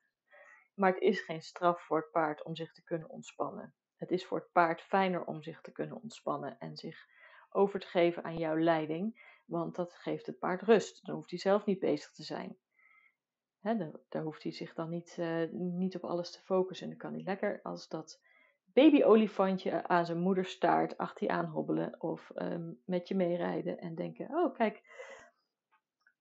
Maar 0.75 0.92
het 0.92 1.02
is 1.02 1.21
geen 1.21 1.42
straf 1.42 1.83
voor 1.83 1.97
het 1.97 2.11
paard 2.11 2.45
om 2.45 2.57
zich 2.57 2.73
te 2.73 2.83
kunnen 2.83 3.09
ontspannen. 3.09 3.75
Het 3.97 4.11
is 4.11 4.26
voor 4.26 4.38
het 4.38 4.52
paard 4.52 4.80
fijner 4.80 5.25
om 5.25 5.42
zich 5.42 5.61
te 5.61 5.73
kunnen 5.73 6.02
ontspannen 6.02 6.59
en 6.59 6.76
zich 6.76 7.07
over 7.50 7.80
te 7.80 7.87
geven 7.87 8.25
aan 8.25 8.37
jouw 8.37 8.59
leiding, 8.59 9.38
want 9.47 9.75
dat 9.75 9.95
geeft 9.95 10.26
het 10.26 10.38
paard 10.38 10.62
rust. 10.62 11.07
Dan 11.07 11.14
hoeft 11.14 11.30
hij 11.30 11.38
zelf 11.38 11.64
niet 11.64 11.78
bezig 11.78 12.12
te 12.12 12.23
zijn. 12.23 12.59
daar 14.09 14.23
hoeft 14.23 14.42
hij 14.42 14.52
zich 14.52 14.75
dan 14.75 14.90
niet, 14.90 15.16
uh, 15.19 15.50
niet 15.52 15.97
op 15.97 16.04
alles 16.04 16.30
te 16.30 16.40
focussen. 16.40 16.87
En 16.87 16.92
dan 16.92 17.00
kan 17.00 17.12
hij 17.12 17.23
lekker 17.23 17.61
als 17.62 17.88
dat 17.88 18.21
baby-olifantje 18.72 19.88
aan 19.88 20.06
zijn 20.06 20.18
moeder 20.18 20.44
staart 20.44 20.98
achter 20.98 21.26
je 21.26 21.32
aanhobbelen 21.32 22.02
of 22.02 22.30
um, 22.34 22.80
met 22.84 23.08
je 23.08 23.14
meerijden 23.14 23.78
en 23.78 23.94
denken: 23.94 24.28
Oh, 24.30 24.54
kijk, 24.54 24.82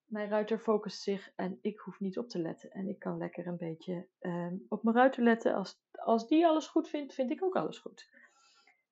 mijn 0.05 0.29
ruiter 0.29 0.59
focust 0.59 1.01
zich 1.01 1.31
en 1.35 1.57
ik 1.61 1.79
hoef 1.79 1.99
niet 1.99 2.17
op 2.17 2.29
te 2.29 2.39
letten. 2.39 2.71
En 2.71 2.87
ik 2.87 2.99
kan 2.99 3.17
lekker 3.17 3.47
een 3.47 3.57
beetje 3.57 4.07
um, 4.19 4.65
op 4.69 4.83
mijn 4.83 4.95
ruiter 4.95 5.23
letten. 5.23 5.53
Als, 5.53 5.81
als 5.91 6.27
die 6.27 6.47
alles 6.47 6.67
goed 6.67 6.89
vindt, 6.89 7.13
vind 7.13 7.31
ik 7.31 7.43
ook 7.43 7.55
alles 7.55 7.79
goed. 7.79 8.09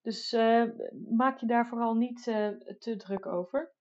Dus 0.02 0.32
uh, 0.32 0.64
maak 1.10 1.38
je 1.38 1.46
daar 1.46 1.66
vooral 1.66 1.94
niet 1.94 2.26
uh, 2.26 2.48
te 2.78 2.96
druk 2.96 3.26
over. 3.26 3.72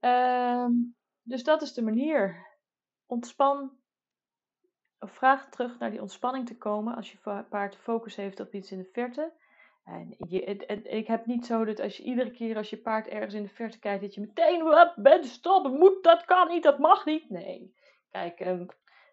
Um, 0.00 0.96
dus 1.22 1.44
dat 1.44 1.62
is 1.62 1.72
de 1.72 1.82
manier. 1.82 2.46
Ontspan. 3.06 3.81
Vraag 5.04 5.48
terug 5.48 5.78
naar 5.78 5.90
die 5.90 6.00
ontspanning 6.00 6.46
te 6.46 6.56
komen 6.56 6.94
als 6.94 7.12
je 7.12 7.44
paard 7.48 7.76
focus 7.76 8.16
heeft 8.16 8.40
op 8.40 8.54
iets 8.54 8.72
in 8.72 8.78
de 8.78 8.88
verte. 8.92 9.32
En 9.84 10.14
je, 10.18 10.40
ik 10.82 11.06
heb 11.06 11.26
niet 11.26 11.46
zo 11.46 11.64
dat 11.64 11.80
als 11.80 11.96
je 11.96 12.02
iedere 12.02 12.30
keer 12.30 12.56
als 12.56 12.70
je 12.70 12.76
paard 12.76 13.08
ergens 13.08 13.34
in 13.34 13.42
de 13.42 13.48
verte 13.48 13.78
kijkt, 13.78 14.02
dat 14.02 14.14
je 14.14 14.20
meteen 14.20 14.90
bent 14.96 15.26
stoppen, 15.26 15.72
moet, 15.72 16.02
dat 16.02 16.24
kan 16.24 16.48
niet, 16.48 16.62
dat 16.62 16.78
mag 16.78 17.04
niet. 17.04 17.30
Nee, 17.30 17.74
kijk, 18.10 18.40
um, 18.40 18.66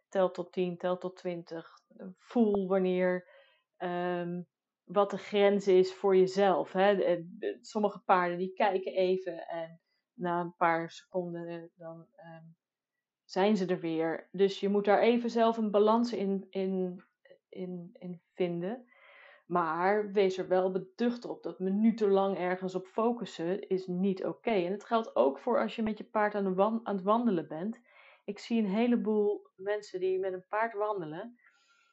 tel 0.10 0.32
tot 0.32 0.52
10, 0.52 0.78
tel 0.78 0.98
tot 0.98 1.16
20. 1.16 1.80
Voel 2.18 2.68
wanneer, 2.68 3.28
um, 3.78 4.48
wat 4.84 5.10
de 5.10 5.18
grens 5.18 5.68
is 5.68 5.94
voor 5.94 6.16
jezelf. 6.16 6.72
Hè. 6.72 7.20
Sommige 7.62 8.00
paarden 8.00 8.38
die 8.38 8.54
kijken 8.54 8.94
even 8.94 9.48
en 9.48 9.80
na 10.14 10.40
een 10.40 10.56
paar 10.56 10.92
seconden 10.92 11.72
dan 11.76 11.98
um, 11.98 12.56
zijn 13.30 13.58
ze 13.58 13.66
er 13.66 13.80
weer. 13.80 14.28
Dus 14.32 14.60
je 14.60 14.70
moet 14.70 14.86
daar 14.86 15.00
even 15.00 15.30
zelf 15.30 15.58
een 15.58 15.72
balans 15.72 16.14
in, 16.14 16.48
in, 16.50 17.04
in, 17.50 17.90
in 18.00 18.22
vinden. 18.34 18.86
Maar 19.48 20.12
wees 20.12 20.38
er 20.38 20.48
wel 20.48 20.72
beducht 20.72 21.26
op 21.26 21.44
dat 21.44 21.60
minutenlang 21.60 22.38
ergens 22.38 22.76
op 22.76 22.88
focussen 22.88 23.68
is 23.68 23.88
niet 23.88 24.26
oké. 24.26 24.50
En 24.50 24.72
het 24.72 24.84
geldt 24.84 25.16
ook 25.16 25.40
voor 25.40 25.62
als 25.62 25.76
je 25.76 25.84
met 25.84 25.98
je 25.98 26.04
paard 26.04 26.36
aan, 26.36 26.60
aan 26.60 26.96
het 26.96 27.02
wandelen 27.02 27.48
bent. 27.48 27.80
Ik 28.26 28.40
zie 28.40 28.60
een 28.60 28.70
heleboel 28.70 29.50
mensen 29.56 30.00
die 30.00 30.20
met 30.20 30.34
een 30.34 30.48
paard 30.48 30.74
wandelen. 30.74 31.40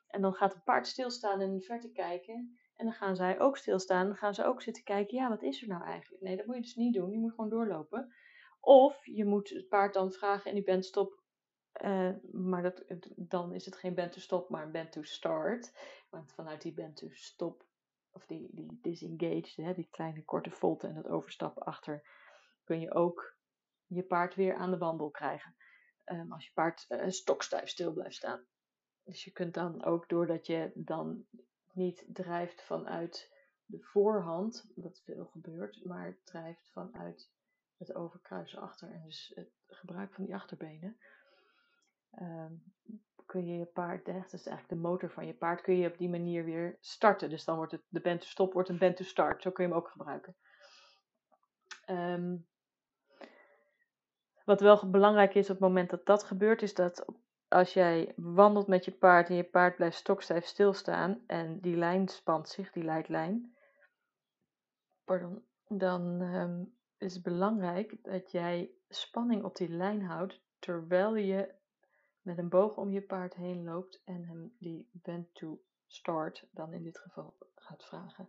En 0.08 0.20
dan 0.20 0.34
gaat 0.34 0.54
een 0.54 0.62
paard 0.64 0.86
stilstaan 0.86 1.40
en 1.40 1.50
in 1.50 1.58
de 1.58 1.90
kijken. 1.92 2.58
En 2.76 2.84
dan 2.84 2.94
gaan 2.94 3.16
zij 3.16 3.40
ook 3.40 3.56
stilstaan. 3.56 4.06
Dan 4.06 4.16
gaan 4.16 4.34
ze 4.34 4.44
ook 4.44 4.62
zitten 4.62 4.84
kijken. 4.84 5.16
Ja, 5.16 5.28
wat 5.28 5.42
is 5.42 5.62
er 5.62 5.68
nou 5.68 5.84
eigenlijk? 5.84 6.22
Nee, 6.22 6.36
dat 6.36 6.46
moet 6.46 6.56
je 6.56 6.62
dus 6.62 6.74
niet 6.74 6.94
doen. 6.94 7.10
Je 7.10 7.18
moet 7.18 7.34
gewoon 7.34 7.50
doorlopen. 7.50 8.14
Of 8.60 9.06
je 9.06 9.24
moet 9.24 9.48
het 9.48 9.68
paard 9.68 9.94
dan 9.94 10.12
vragen 10.12 10.50
en 10.50 10.54
die 10.54 10.64
bent 10.64 10.84
stop. 10.84 11.24
Uh, 11.84 12.10
maar 12.32 12.62
dat, 12.62 12.84
dan 13.16 13.52
is 13.52 13.64
het 13.64 13.76
geen 13.76 13.94
bent 13.94 14.12
to 14.12 14.20
stop, 14.20 14.48
maar 14.48 14.62
een 14.62 14.72
bent 14.72 14.92
to 14.92 15.02
start. 15.02 15.72
Want 16.10 16.32
vanuit 16.32 16.62
die 16.62 16.72
bent 16.72 16.96
to 16.96 17.08
stop, 17.10 17.64
of 18.10 18.26
die, 18.26 18.48
die 18.52 18.78
disengaged, 18.82 19.56
hè, 19.56 19.74
die 19.74 19.88
kleine 19.90 20.24
korte 20.24 20.50
volte 20.50 20.86
en 20.86 20.94
dat 20.94 21.08
overstappen 21.08 21.62
achter, 21.62 22.08
kun 22.64 22.80
je 22.80 22.94
ook 22.94 23.36
je 23.86 24.02
paard 24.02 24.34
weer 24.34 24.54
aan 24.54 24.70
de 24.70 24.78
wandel 24.78 25.10
krijgen. 25.10 25.56
Um, 26.04 26.32
als 26.32 26.46
je 26.46 26.52
paard 26.52 26.86
uh, 26.88 27.08
stokstijf 27.08 27.68
stil 27.68 27.92
blijft 27.92 28.16
staan. 28.16 28.46
Dus 29.02 29.24
je 29.24 29.30
kunt 29.30 29.54
dan 29.54 29.84
ook, 29.84 30.08
doordat 30.08 30.46
je 30.46 30.70
dan 30.74 31.26
niet 31.72 32.04
drijft 32.08 32.62
vanuit 32.62 33.34
de 33.64 33.78
voorhand, 33.80 34.72
wat 34.74 35.02
veel 35.04 35.26
gebeurt, 35.26 35.84
maar 35.84 36.18
drijft 36.24 36.70
vanuit 36.72 37.30
het 37.76 37.94
overkruisen 37.94 38.60
achter 38.60 38.90
en 38.90 39.02
dus 39.04 39.32
het 39.34 39.50
gebruik 39.66 40.14
van 40.14 40.24
die 40.24 40.34
achterbenen. 40.34 40.98
Um, 42.20 42.62
kun 43.26 43.46
je 43.46 43.58
je 43.58 43.64
paard, 43.64 44.04
dat 44.04 44.32
is 44.32 44.46
eigenlijk 44.46 44.68
de 44.68 44.88
motor 44.88 45.10
van 45.10 45.26
je 45.26 45.34
paard, 45.34 45.60
kun 45.60 45.76
je 45.76 45.88
op 45.88 45.98
die 45.98 46.08
manier 46.08 46.44
weer 46.44 46.76
starten. 46.80 47.30
Dus 47.30 47.44
dan 47.44 47.56
wordt 47.56 47.72
het, 47.72 47.82
de 47.88 48.00
band 48.00 48.20
to 48.20 48.26
stop 48.26 48.52
wordt 48.52 48.68
een 48.68 48.78
band 48.78 48.96
to 48.96 49.04
start. 49.04 49.42
Zo 49.42 49.50
kun 49.50 49.64
je 49.64 49.70
hem 49.70 49.78
ook 49.78 49.88
gebruiken. 49.88 50.36
Um, 51.90 52.46
wat 54.44 54.60
wel 54.60 54.90
belangrijk 54.90 55.34
is 55.34 55.44
op 55.44 55.56
het 55.56 55.58
moment 55.58 55.90
dat 55.90 56.06
dat 56.06 56.24
gebeurt, 56.24 56.62
is 56.62 56.74
dat 56.74 57.04
als 57.48 57.72
jij 57.72 58.12
wandelt 58.16 58.66
met 58.66 58.84
je 58.84 58.92
paard 58.92 59.28
en 59.28 59.34
je 59.34 59.44
paard 59.44 59.76
blijft 59.76 59.96
stokstijf 59.96 60.44
stilstaan 60.44 61.22
en 61.26 61.60
die 61.60 61.76
lijn 61.76 62.08
spant 62.08 62.48
zich, 62.48 62.72
die 62.72 62.84
leidlijn, 62.84 63.54
pardon, 65.04 65.44
dan 65.68 66.20
um, 66.20 66.76
is 66.98 67.14
het 67.14 67.22
belangrijk 67.22 68.04
dat 68.04 68.30
jij 68.30 68.70
spanning 68.88 69.44
op 69.44 69.56
die 69.56 69.68
lijn 69.68 70.02
houdt 70.02 70.40
terwijl 70.58 71.14
je 71.14 71.54
met 72.26 72.38
een 72.38 72.48
boog 72.48 72.76
om 72.76 72.90
je 72.90 73.02
paard 73.02 73.34
heen 73.34 73.64
loopt 73.64 74.02
en 74.04 74.24
hem 74.24 74.54
die 74.58 74.88
bend 74.92 75.34
to 75.34 75.62
start 75.86 76.46
dan 76.50 76.72
in 76.72 76.82
dit 76.82 76.98
geval 76.98 77.36
gaat 77.54 77.84
vragen. 77.84 78.28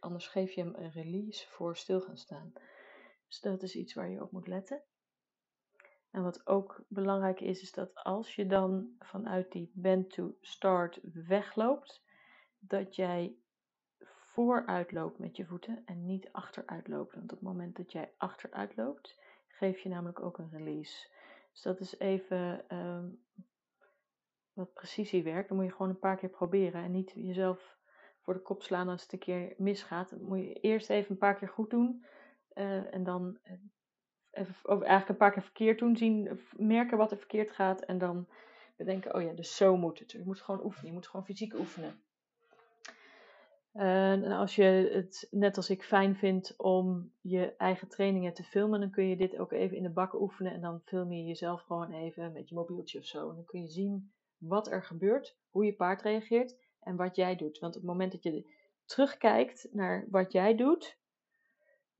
Anders 0.00 0.26
geef 0.26 0.52
je 0.52 0.60
hem 0.60 0.74
een 0.74 0.90
release 0.90 1.48
voor 1.48 1.76
stil 1.76 2.00
gaan 2.00 2.18
staan. 2.18 2.52
Dus 3.26 3.40
dat 3.40 3.62
is 3.62 3.74
iets 3.74 3.94
waar 3.94 4.08
je 4.08 4.22
op 4.22 4.30
moet 4.30 4.46
letten. 4.46 4.82
En 6.10 6.22
wat 6.22 6.46
ook 6.46 6.84
belangrijk 6.88 7.40
is, 7.40 7.62
is 7.62 7.72
dat 7.72 7.94
als 7.94 8.34
je 8.34 8.46
dan 8.46 8.94
vanuit 8.98 9.52
die 9.52 9.70
bend 9.74 10.10
to 10.10 10.36
start 10.40 11.00
wegloopt, 11.02 12.02
dat 12.58 12.96
jij 12.96 13.36
vooruit 14.34 14.92
loopt 14.92 15.18
met 15.18 15.36
je 15.36 15.46
voeten 15.46 15.82
en 15.84 16.06
niet 16.06 16.32
achteruit 16.32 16.88
loopt. 16.88 17.14
Want 17.14 17.32
op 17.32 17.38
het 17.38 17.48
moment 17.48 17.76
dat 17.76 17.92
jij 17.92 18.12
achteruit 18.16 18.76
loopt, 18.76 19.18
geef 19.46 19.78
je 19.78 19.88
namelijk 19.88 20.20
ook 20.20 20.38
een 20.38 20.50
release. 20.50 21.12
Dus 21.54 21.62
dat 21.62 21.80
is 21.80 21.98
even 21.98 22.68
ehm, 22.68 23.08
wat 24.52 24.72
precisiewerk. 24.72 25.48
Dan 25.48 25.56
moet 25.56 25.66
je 25.66 25.72
gewoon 25.72 25.88
een 25.88 25.98
paar 25.98 26.16
keer 26.16 26.28
proberen 26.28 26.84
en 26.84 26.90
niet 26.90 27.12
jezelf 27.14 27.76
voor 28.20 28.34
de 28.34 28.42
kop 28.42 28.62
slaan 28.62 28.88
als 28.88 29.02
het 29.02 29.12
een 29.12 29.18
keer 29.18 29.54
misgaat. 29.56 30.10
Dan 30.10 30.22
moet 30.22 30.38
je 30.38 30.52
eerst 30.52 30.90
even 30.90 31.10
een 31.10 31.18
paar 31.18 31.34
keer 31.34 31.48
goed 31.48 31.70
doen 31.70 32.04
uh, 32.54 32.94
en 32.94 33.04
dan 33.04 33.38
eh, 33.42 33.52
even, 34.30 34.54
eigenlijk 34.66 35.08
een 35.08 35.16
paar 35.16 35.32
keer 35.32 35.42
verkeerd 35.42 35.78
doen, 35.78 35.96
zien, 35.96 36.40
merken 36.56 36.98
wat 36.98 37.10
er 37.10 37.18
verkeerd 37.18 37.50
gaat 37.50 37.80
en 37.80 37.98
dan 37.98 38.28
bedenken, 38.76 39.14
oh 39.14 39.22
ja, 39.22 39.32
dus 39.32 39.56
zo 39.56 39.76
moet 39.76 39.98
het. 39.98 40.12
Je 40.12 40.22
moet 40.24 40.40
gewoon 40.40 40.64
oefenen, 40.64 40.86
je 40.86 40.92
moet 40.92 41.06
gewoon 41.06 41.26
fysiek 41.26 41.54
oefenen. 41.54 42.03
En 43.74 44.24
als 44.24 44.54
je 44.54 44.90
het 44.92 45.28
net 45.30 45.56
als 45.56 45.70
ik 45.70 45.82
fijn 45.82 46.16
vindt 46.16 46.56
om 46.56 47.12
je 47.20 47.56
eigen 47.56 47.88
trainingen 47.88 48.34
te 48.34 48.42
filmen, 48.44 48.80
dan 48.80 48.90
kun 48.90 49.08
je 49.08 49.16
dit 49.16 49.38
ook 49.38 49.52
even 49.52 49.76
in 49.76 49.82
de 49.82 49.90
bak 49.90 50.20
oefenen 50.20 50.52
en 50.52 50.60
dan 50.60 50.80
film 50.84 51.12
je 51.12 51.24
jezelf 51.24 51.62
gewoon 51.62 51.92
even 51.92 52.32
met 52.32 52.48
je 52.48 52.54
mobieltje 52.54 52.98
of 52.98 53.04
zo. 53.04 53.28
En 53.28 53.34
dan 53.34 53.44
kun 53.44 53.62
je 53.62 53.68
zien 53.68 54.12
wat 54.38 54.70
er 54.70 54.84
gebeurt, 54.84 55.36
hoe 55.50 55.64
je 55.64 55.74
paard 55.74 56.02
reageert 56.02 56.56
en 56.80 56.96
wat 56.96 57.16
jij 57.16 57.36
doet. 57.36 57.58
Want 57.58 57.74
op 57.74 57.80
het 57.80 57.90
moment 57.90 58.12
dat 58.12 58.22
je 58.22 58.50
terugkijkt 58.84 59.68
naar 59.72 60.06
wat 60.10 60.32
jij 60.32 60.54
doet, 60.56 60.98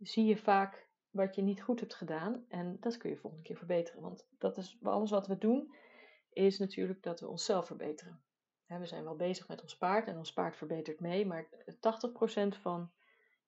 zie 0.01 0.25
je 0.25 0.37
vaak 0.37 0.87
wat 1.11 1.35
je 1.35 1.43
niet 1.43 1.63
goed 1.63 1.81
hebt 1.81 1.95
gedaan. 1.95 2.45
En 2.49 2.77
dat 2.81 2.97
kun 2.97 3.11
je 3.11 3.17
volgende 3.17 3.45
keer 3.45 3.57
verbeteren. 3.57 4.03
Want 4.03 4.27
dat 4.39 4.57
is 4.57 4.79
alles 4.83 5.11
wat 5.11 5.27
we 5.27 5.39
doen, 5.39 5.75
is 6.33 6.59
natuurlijk 6.59 7.03
dat 7.03 7.21
we 7.21 7.29
onszelf 7.29 7.67
verbeteren. 7.67 8.21
We 8.67 8.87
zijn 8.87 9.05
wel 9.05 9.17
bezig 9.17 9.49
met 9.49 9.63
ons 9.63 9.77
paard 9.77 10.07
en 10.07 10.17
ons 10.17 10.33
paard 10.33 10.57
verbetert 10.57 11.01
mee, 11.01 11.27
maar 11.27 11.47
80% 11.47 12.61
van 12.61 12.91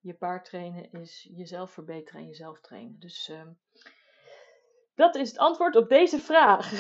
je 0.01 0.15
paard 0.15 0.45
trainen 0.45 0.93
is 0.93 1.29
jezelf 1.37 1.71
verbeteren 1.71 2.21
en 2.21 2.27
jezelf 2.27 2.61
trainen. 2.61 2.99
Dus 2.99 3.29
uh, 3.29 3.43
dat 4.95 5.15
is 5.15 5.29
het 5.29 5.39
antwoord 5.39 5.77
op 5.77 5.89
deze 5.89 6.19
vraag. 6.19 6.71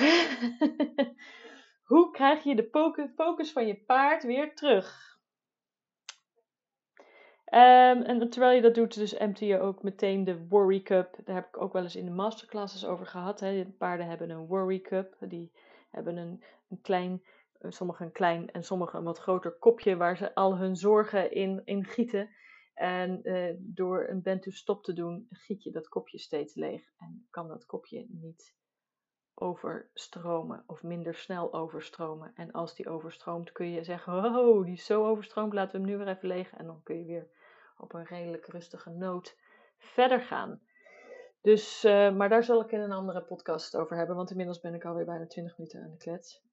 Hoe 1.91 2.11
krijg 2.11 2.43
je 2.43 2.55
de 2.55 3.09
focus 3.17 3.53
van 3.53 3.67
je 3.67 3.77
paard 3.77 4.23
weer 4.23 4.55
terug? 4.55 5.07
Um, 7.51 8.03
en 8.03 8.31
terwijl 8.31 8.55
je 8.55 8.63
dat 8.63 8.75
doet, 8.75 8.95
dus 8.95 9.15
empty 9.15 9.45
je 9.45 9.61
ook 9.61 9.83
meteen 9.83 10.25
de 10.25 10.47
Worry 10.49 10.83
Cup. 10.83 11.17
Daar 11.25 11.35
heb 11.35 11.47
ik 11.47 11.61
ook 11.63 11.73
wel 11.73 11.83
eens 11.83 11.97
in 11.97 12.05
de 12.05 12.11
masterclasses 12.11 12.87
over 12.87 13.07
gehad. 13.07 13.41
Hè. 13.41 13.65
Paarden 13.79 14.07
hebben 14.07 14.31
een 14.31 14.47
Worry 14.47 14.81
Cup. 14.81 15.17
Die 15.21 15.53
hebben 15.91 16.17
een, 16.17 16.43
een 16.69 16.81
klein, 16.81 17.23
sommige 17.73 18.05
een 18.05 18.13
klein 18.13 18.51
en 18.51 18.65
sommige 18.65 18.97
een 18.97 19.05
wat 19.05 19.19
groter 19.19 19.53
kopje 19.53 19.97
waar 19.97 20.17
ze 20.17 20.35
al 20.35 20.57
hun 20.57 20.77
zorgen 20.77 21.33
in, 21.33 21.63
in 21.65 21.85
gieten. 21.85 22.31
En 22.75 23.21
uh, 23.23 23.55
door 23.59 24.09
een 24.09 24.23
bent 24.23 24.43
to 24.43 24.51
stop 24.51 24.85
te 24.85 24.93
doen, 24.93 25.27
giet 25.31 25.63
je 25.63 25.71
dat 25.71 25.89
kopje 25.89 26.19
steeds 26.19 26.55
leeg. 26.55 26.83
En 26.99 27.27
kan 27.31 27.49
dat 27.49 27.67
kopje 27.67 28.07
niet 28.09 28.55
overstromen 29.35 30.65
of 30.67 30.83
minder 30.83 31.15
snel 31.15 31.55
overstromen. 31.55 32.33
En 32.35 32.53
als 32.53 32.75
die 32.75 32.89
overstroomt, 32.89 33.53
kun 33.53 33.71
je 33.71 33.85
zeggen: 33.85 34.13
Oh, 34.13 34.65
die 34.65 34.75
is 34.75 34.85
zo 34.85 35.07
overstroomd, 35.07 35.53
laten 35.53 35.73
we 35.73 35.79
hem 35.79 35.97
nu 35.97 36.05
weer 36.05 36.15
even 36.15 36.29
leeg. 36.29 36.53
En 36.53 36.67
dan 36.67 36.83
kun 36.83 36.99
je 36.99 37.05
weer 37.05 37.29
op 37.79 37.95
een 37.95 38.05
redelijk 38.05 38.47
rustige 38.47 38.91
noot 38.91 39.37
verder 39.79 40.21
gaan. 40.21 40.61
Dus, 41.41 41.85
uh, 41.85 42.17
maar 42.17 42.29
daar 42.29 42.45
zal 42.45 42.61
ik 42.61 42.73
in 42.73 42.81
een 42.81 42.93
andere 42.93 43.23
podcast 43.23 43.77
over 43.77 43.97
hebben, 43.97 44.17
want 44.17 44.31
inmiddels 44.31 44.61
ben 44.61 44.75
ik 44.75 44.85
alweer 44.85 45.05
bijna 45.05 45.27
20 45.27 45.59
minuten 45.59 45.83
aan 45.83 45.91
de 45.91 45.97
klets. 45.97 46.46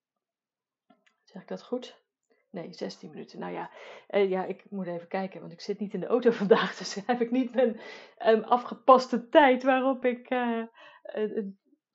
Zeg 1.34 1.42
ik 1.42 1.48
dat 1.48 1.64
goed? 1.64 2.02
Nee, 2.50 2.74
16 2.74 3.10
minuten. 3.10 3.40
Nou 3.40 3.54
ja, 3.54 3.70
uh, 4.10 4.30
ja, 4.30 4.46
ik 4.46 4.70
moet 4.70 4.88
even 4.88 5.08
kijken, 5.08 5.40
want 5.40 5.52
ik 5.52 5.62
zit 5.62 5.80
niet 5.80 5.94
in 5.94 6.00
de 6.00 6.06
auto 6.06 6.32
vandaag, 6.44 6.78
dus 6.78 6.96
heb 7.06 7.22
ik 7.22 7.32
niet 7.32 7.54
mijn 7.54 7.80
um, 8.26 8.44
afgepaste 8.44 9.30
tijd 9.30 9.64
waarop 9.64 10.06
ik 10.06 10.30
uh, 10.30 10.64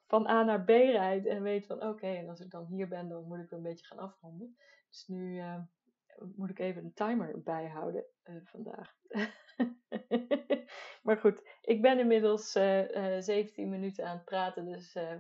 van 0.07 0.27
A 0.27 0.42
naar 0.42 0.64
B 0.64 0.68
rijd 0.68 1.27
en 1.27 1.42
weet 1.42 1.66
van 1.66 1.83
oké, 1.83 2.07
en 2.07 2.29
als 2.29 2.40
ik 2.40 2.51
dan 2.51 2.66
hier 2.66 2.88
ben, 2.88 3.09
dan 3.09 3.24
moet 3.24 3.38
ik 3.38 3.51
een 3.51 3.62
beetje 3.62 3.87
gaan 3.87 3.98
afronden. 3.98 4.57
Dus 4.88 5.07
nu 5.07 5.42
moet 6.37 6.51
ik 6.51 6.59
even 6.59 6.85
een 6.85 6.94
timer 6.94 7.42
bijhouden 7.42 8.05
vandaag. 8.44 8.96
maar 11.03 11.16
goed, 11.16 11.48
ik 11.62 11.83
ben 11.83 11.98
inmiddels 11.98 12.57
uh, 12.57 12.90
uh, 12.90 13.20
17 13.20 13.68
minuten 13.68 14.07
aan 14.07 14.16
het 14.16 14.24
praten, 14.24 14.64
dus 14.64 14.94
eh, 14.94 15.14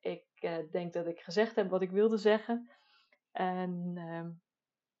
ik 0.00 0.24
denk 0.70 0.92
dat 0.92 1.06
ik 1.06 1.20
gezegd 1.20 1.56
heb 1.56 1.70
wat 1.70 1.82
ik 1.82 1.90
wilde 1.90 2.16
zeggen. 2.16 2.70
En 3.32 3.92
ehm, 3.96 4.30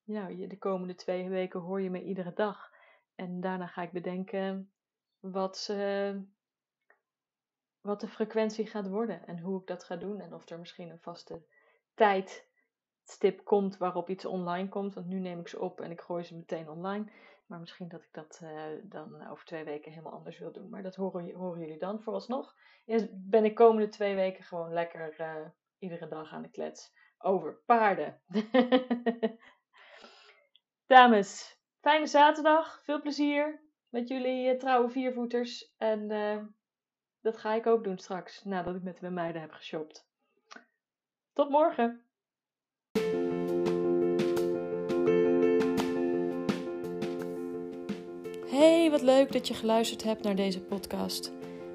ja, 0.02 0.46
de 0.46 0.58
komende 0.58 0.94
twee 0.94 1.28
weken 1.28 1.60
hoor 1.60 1.80
je 1.80 1.90
me 1.90 2.02
iedere 2.02 2.32
dag. 2.32 2.70
En 3.14 3.40
daarna 3.40 3.66
ga 3.66 3.82
ik 3.82 3.92
bedenken 3.92 4.72
wat, 5.20 5.74
wat 7.80 8.00
de 8.00 8.08
frequentie 8.08 8.66
gaat 8.66 8.88
worden 8.88 9.26
en 9.26 9.38
hoe 9.38 9.60
ik 9.60 9.66
dat 9.66 9.84
ga 9.84 9.96
doen. 9.96 10.20
En 10.20 10.34
of 10.34 10.48
er 10.48 10.58
misschien 10.58 10.90
een 10.90 11.00
vaste 11.00 11.42
tijd 11.94 12.48
stip 13.04 13.44
komt 13.44 13.76
waarop 13.76 14.08
iets 14.08 14.24
online 14.24 14.68
komt. 14.68 14.94
Want 14.94 15.06
nu 15.06 15.18
neem 15.18 15.40
ik 15.40 15.48
ze 15.48 15.60
op 15.60 15.80
en 15.80 15.90
ik 15.90 16.00
gooi 16.00 16.24
ze 16.24 16.36
meteen 16.36 16.68
online. 16.68 17.10
Maar 17.46 17.60
misschien 17.60 17.88
dat 17.88 18.02
ik 18.02 18.12
dat 18.12 18.40
uh, 18.42 18.62
dan 18.82 19.28
over 19.28 19.44
twee 19.44 19.64
weken 19.64 19.90
helemaal 19.90 20.12
anders 20.12 20.38
wil 20.38 20.52
doen. 20.52 20.68
Maar 20.68 20.82
dat 20.82 20.94
horen, 20.94 21.34
horen 21.34 21.60
jullie 21.60 21.78
dan. 21.78 22.02
Vooralsnog 22.02 22.54
ben 23.10 23.44
ik 23.44 23.54
komende 23.54 23.88
twee 23.88 24.14
weken 24.14 24.44
gewoon 24.44 24.72
lekker 24.72 25.20
uh, 25.20 25.46
iedere 25.78 26.08
dag 26.08 26.32
aan 26.32 26.42
de 26.42 26.50
klets 26.50 26.92
over 27.22 27.62
paarden. 27.66 28.20
Dames, 30.86 31.58
fijne 31.80 32.06
zaterdag. 32.06 32.80
Veel 32.84 33.00
plezier 33.00 33.62
met 33.88 34.08
jullie 34.08 34.52
uh, 34.52 34.58
trouwe 34.58 34.90
viervoeters. 34.90 35.74
En 35.78 36.08
dat 37.20 37.36
ga 37.36 37.54
ik 37.54 37.66
ook 37.66 37.84
doen 37.84 37.98
straks, 37.98 38.44
nadat 38.44 38.74
ik 38.74 38.82
met 38.82 39.00
de 39.00 39.10
meiden 39.10 39.40
heb 39.40 39.52
geshopt. 39.52 40.08
Tot 41.32 41.50
morgen! 41.50 42.04
Hey, 48.50 48.90
wat 48.90 49.02
leuk 49.02 49.32
dat 49.32 49.48
je 49.48 49.54
geluisterd 49.54 50.02
hebt 50.02 50.22
naar 50.22 50.34
deze 50.34 50.60
podcast. 50.60 51.32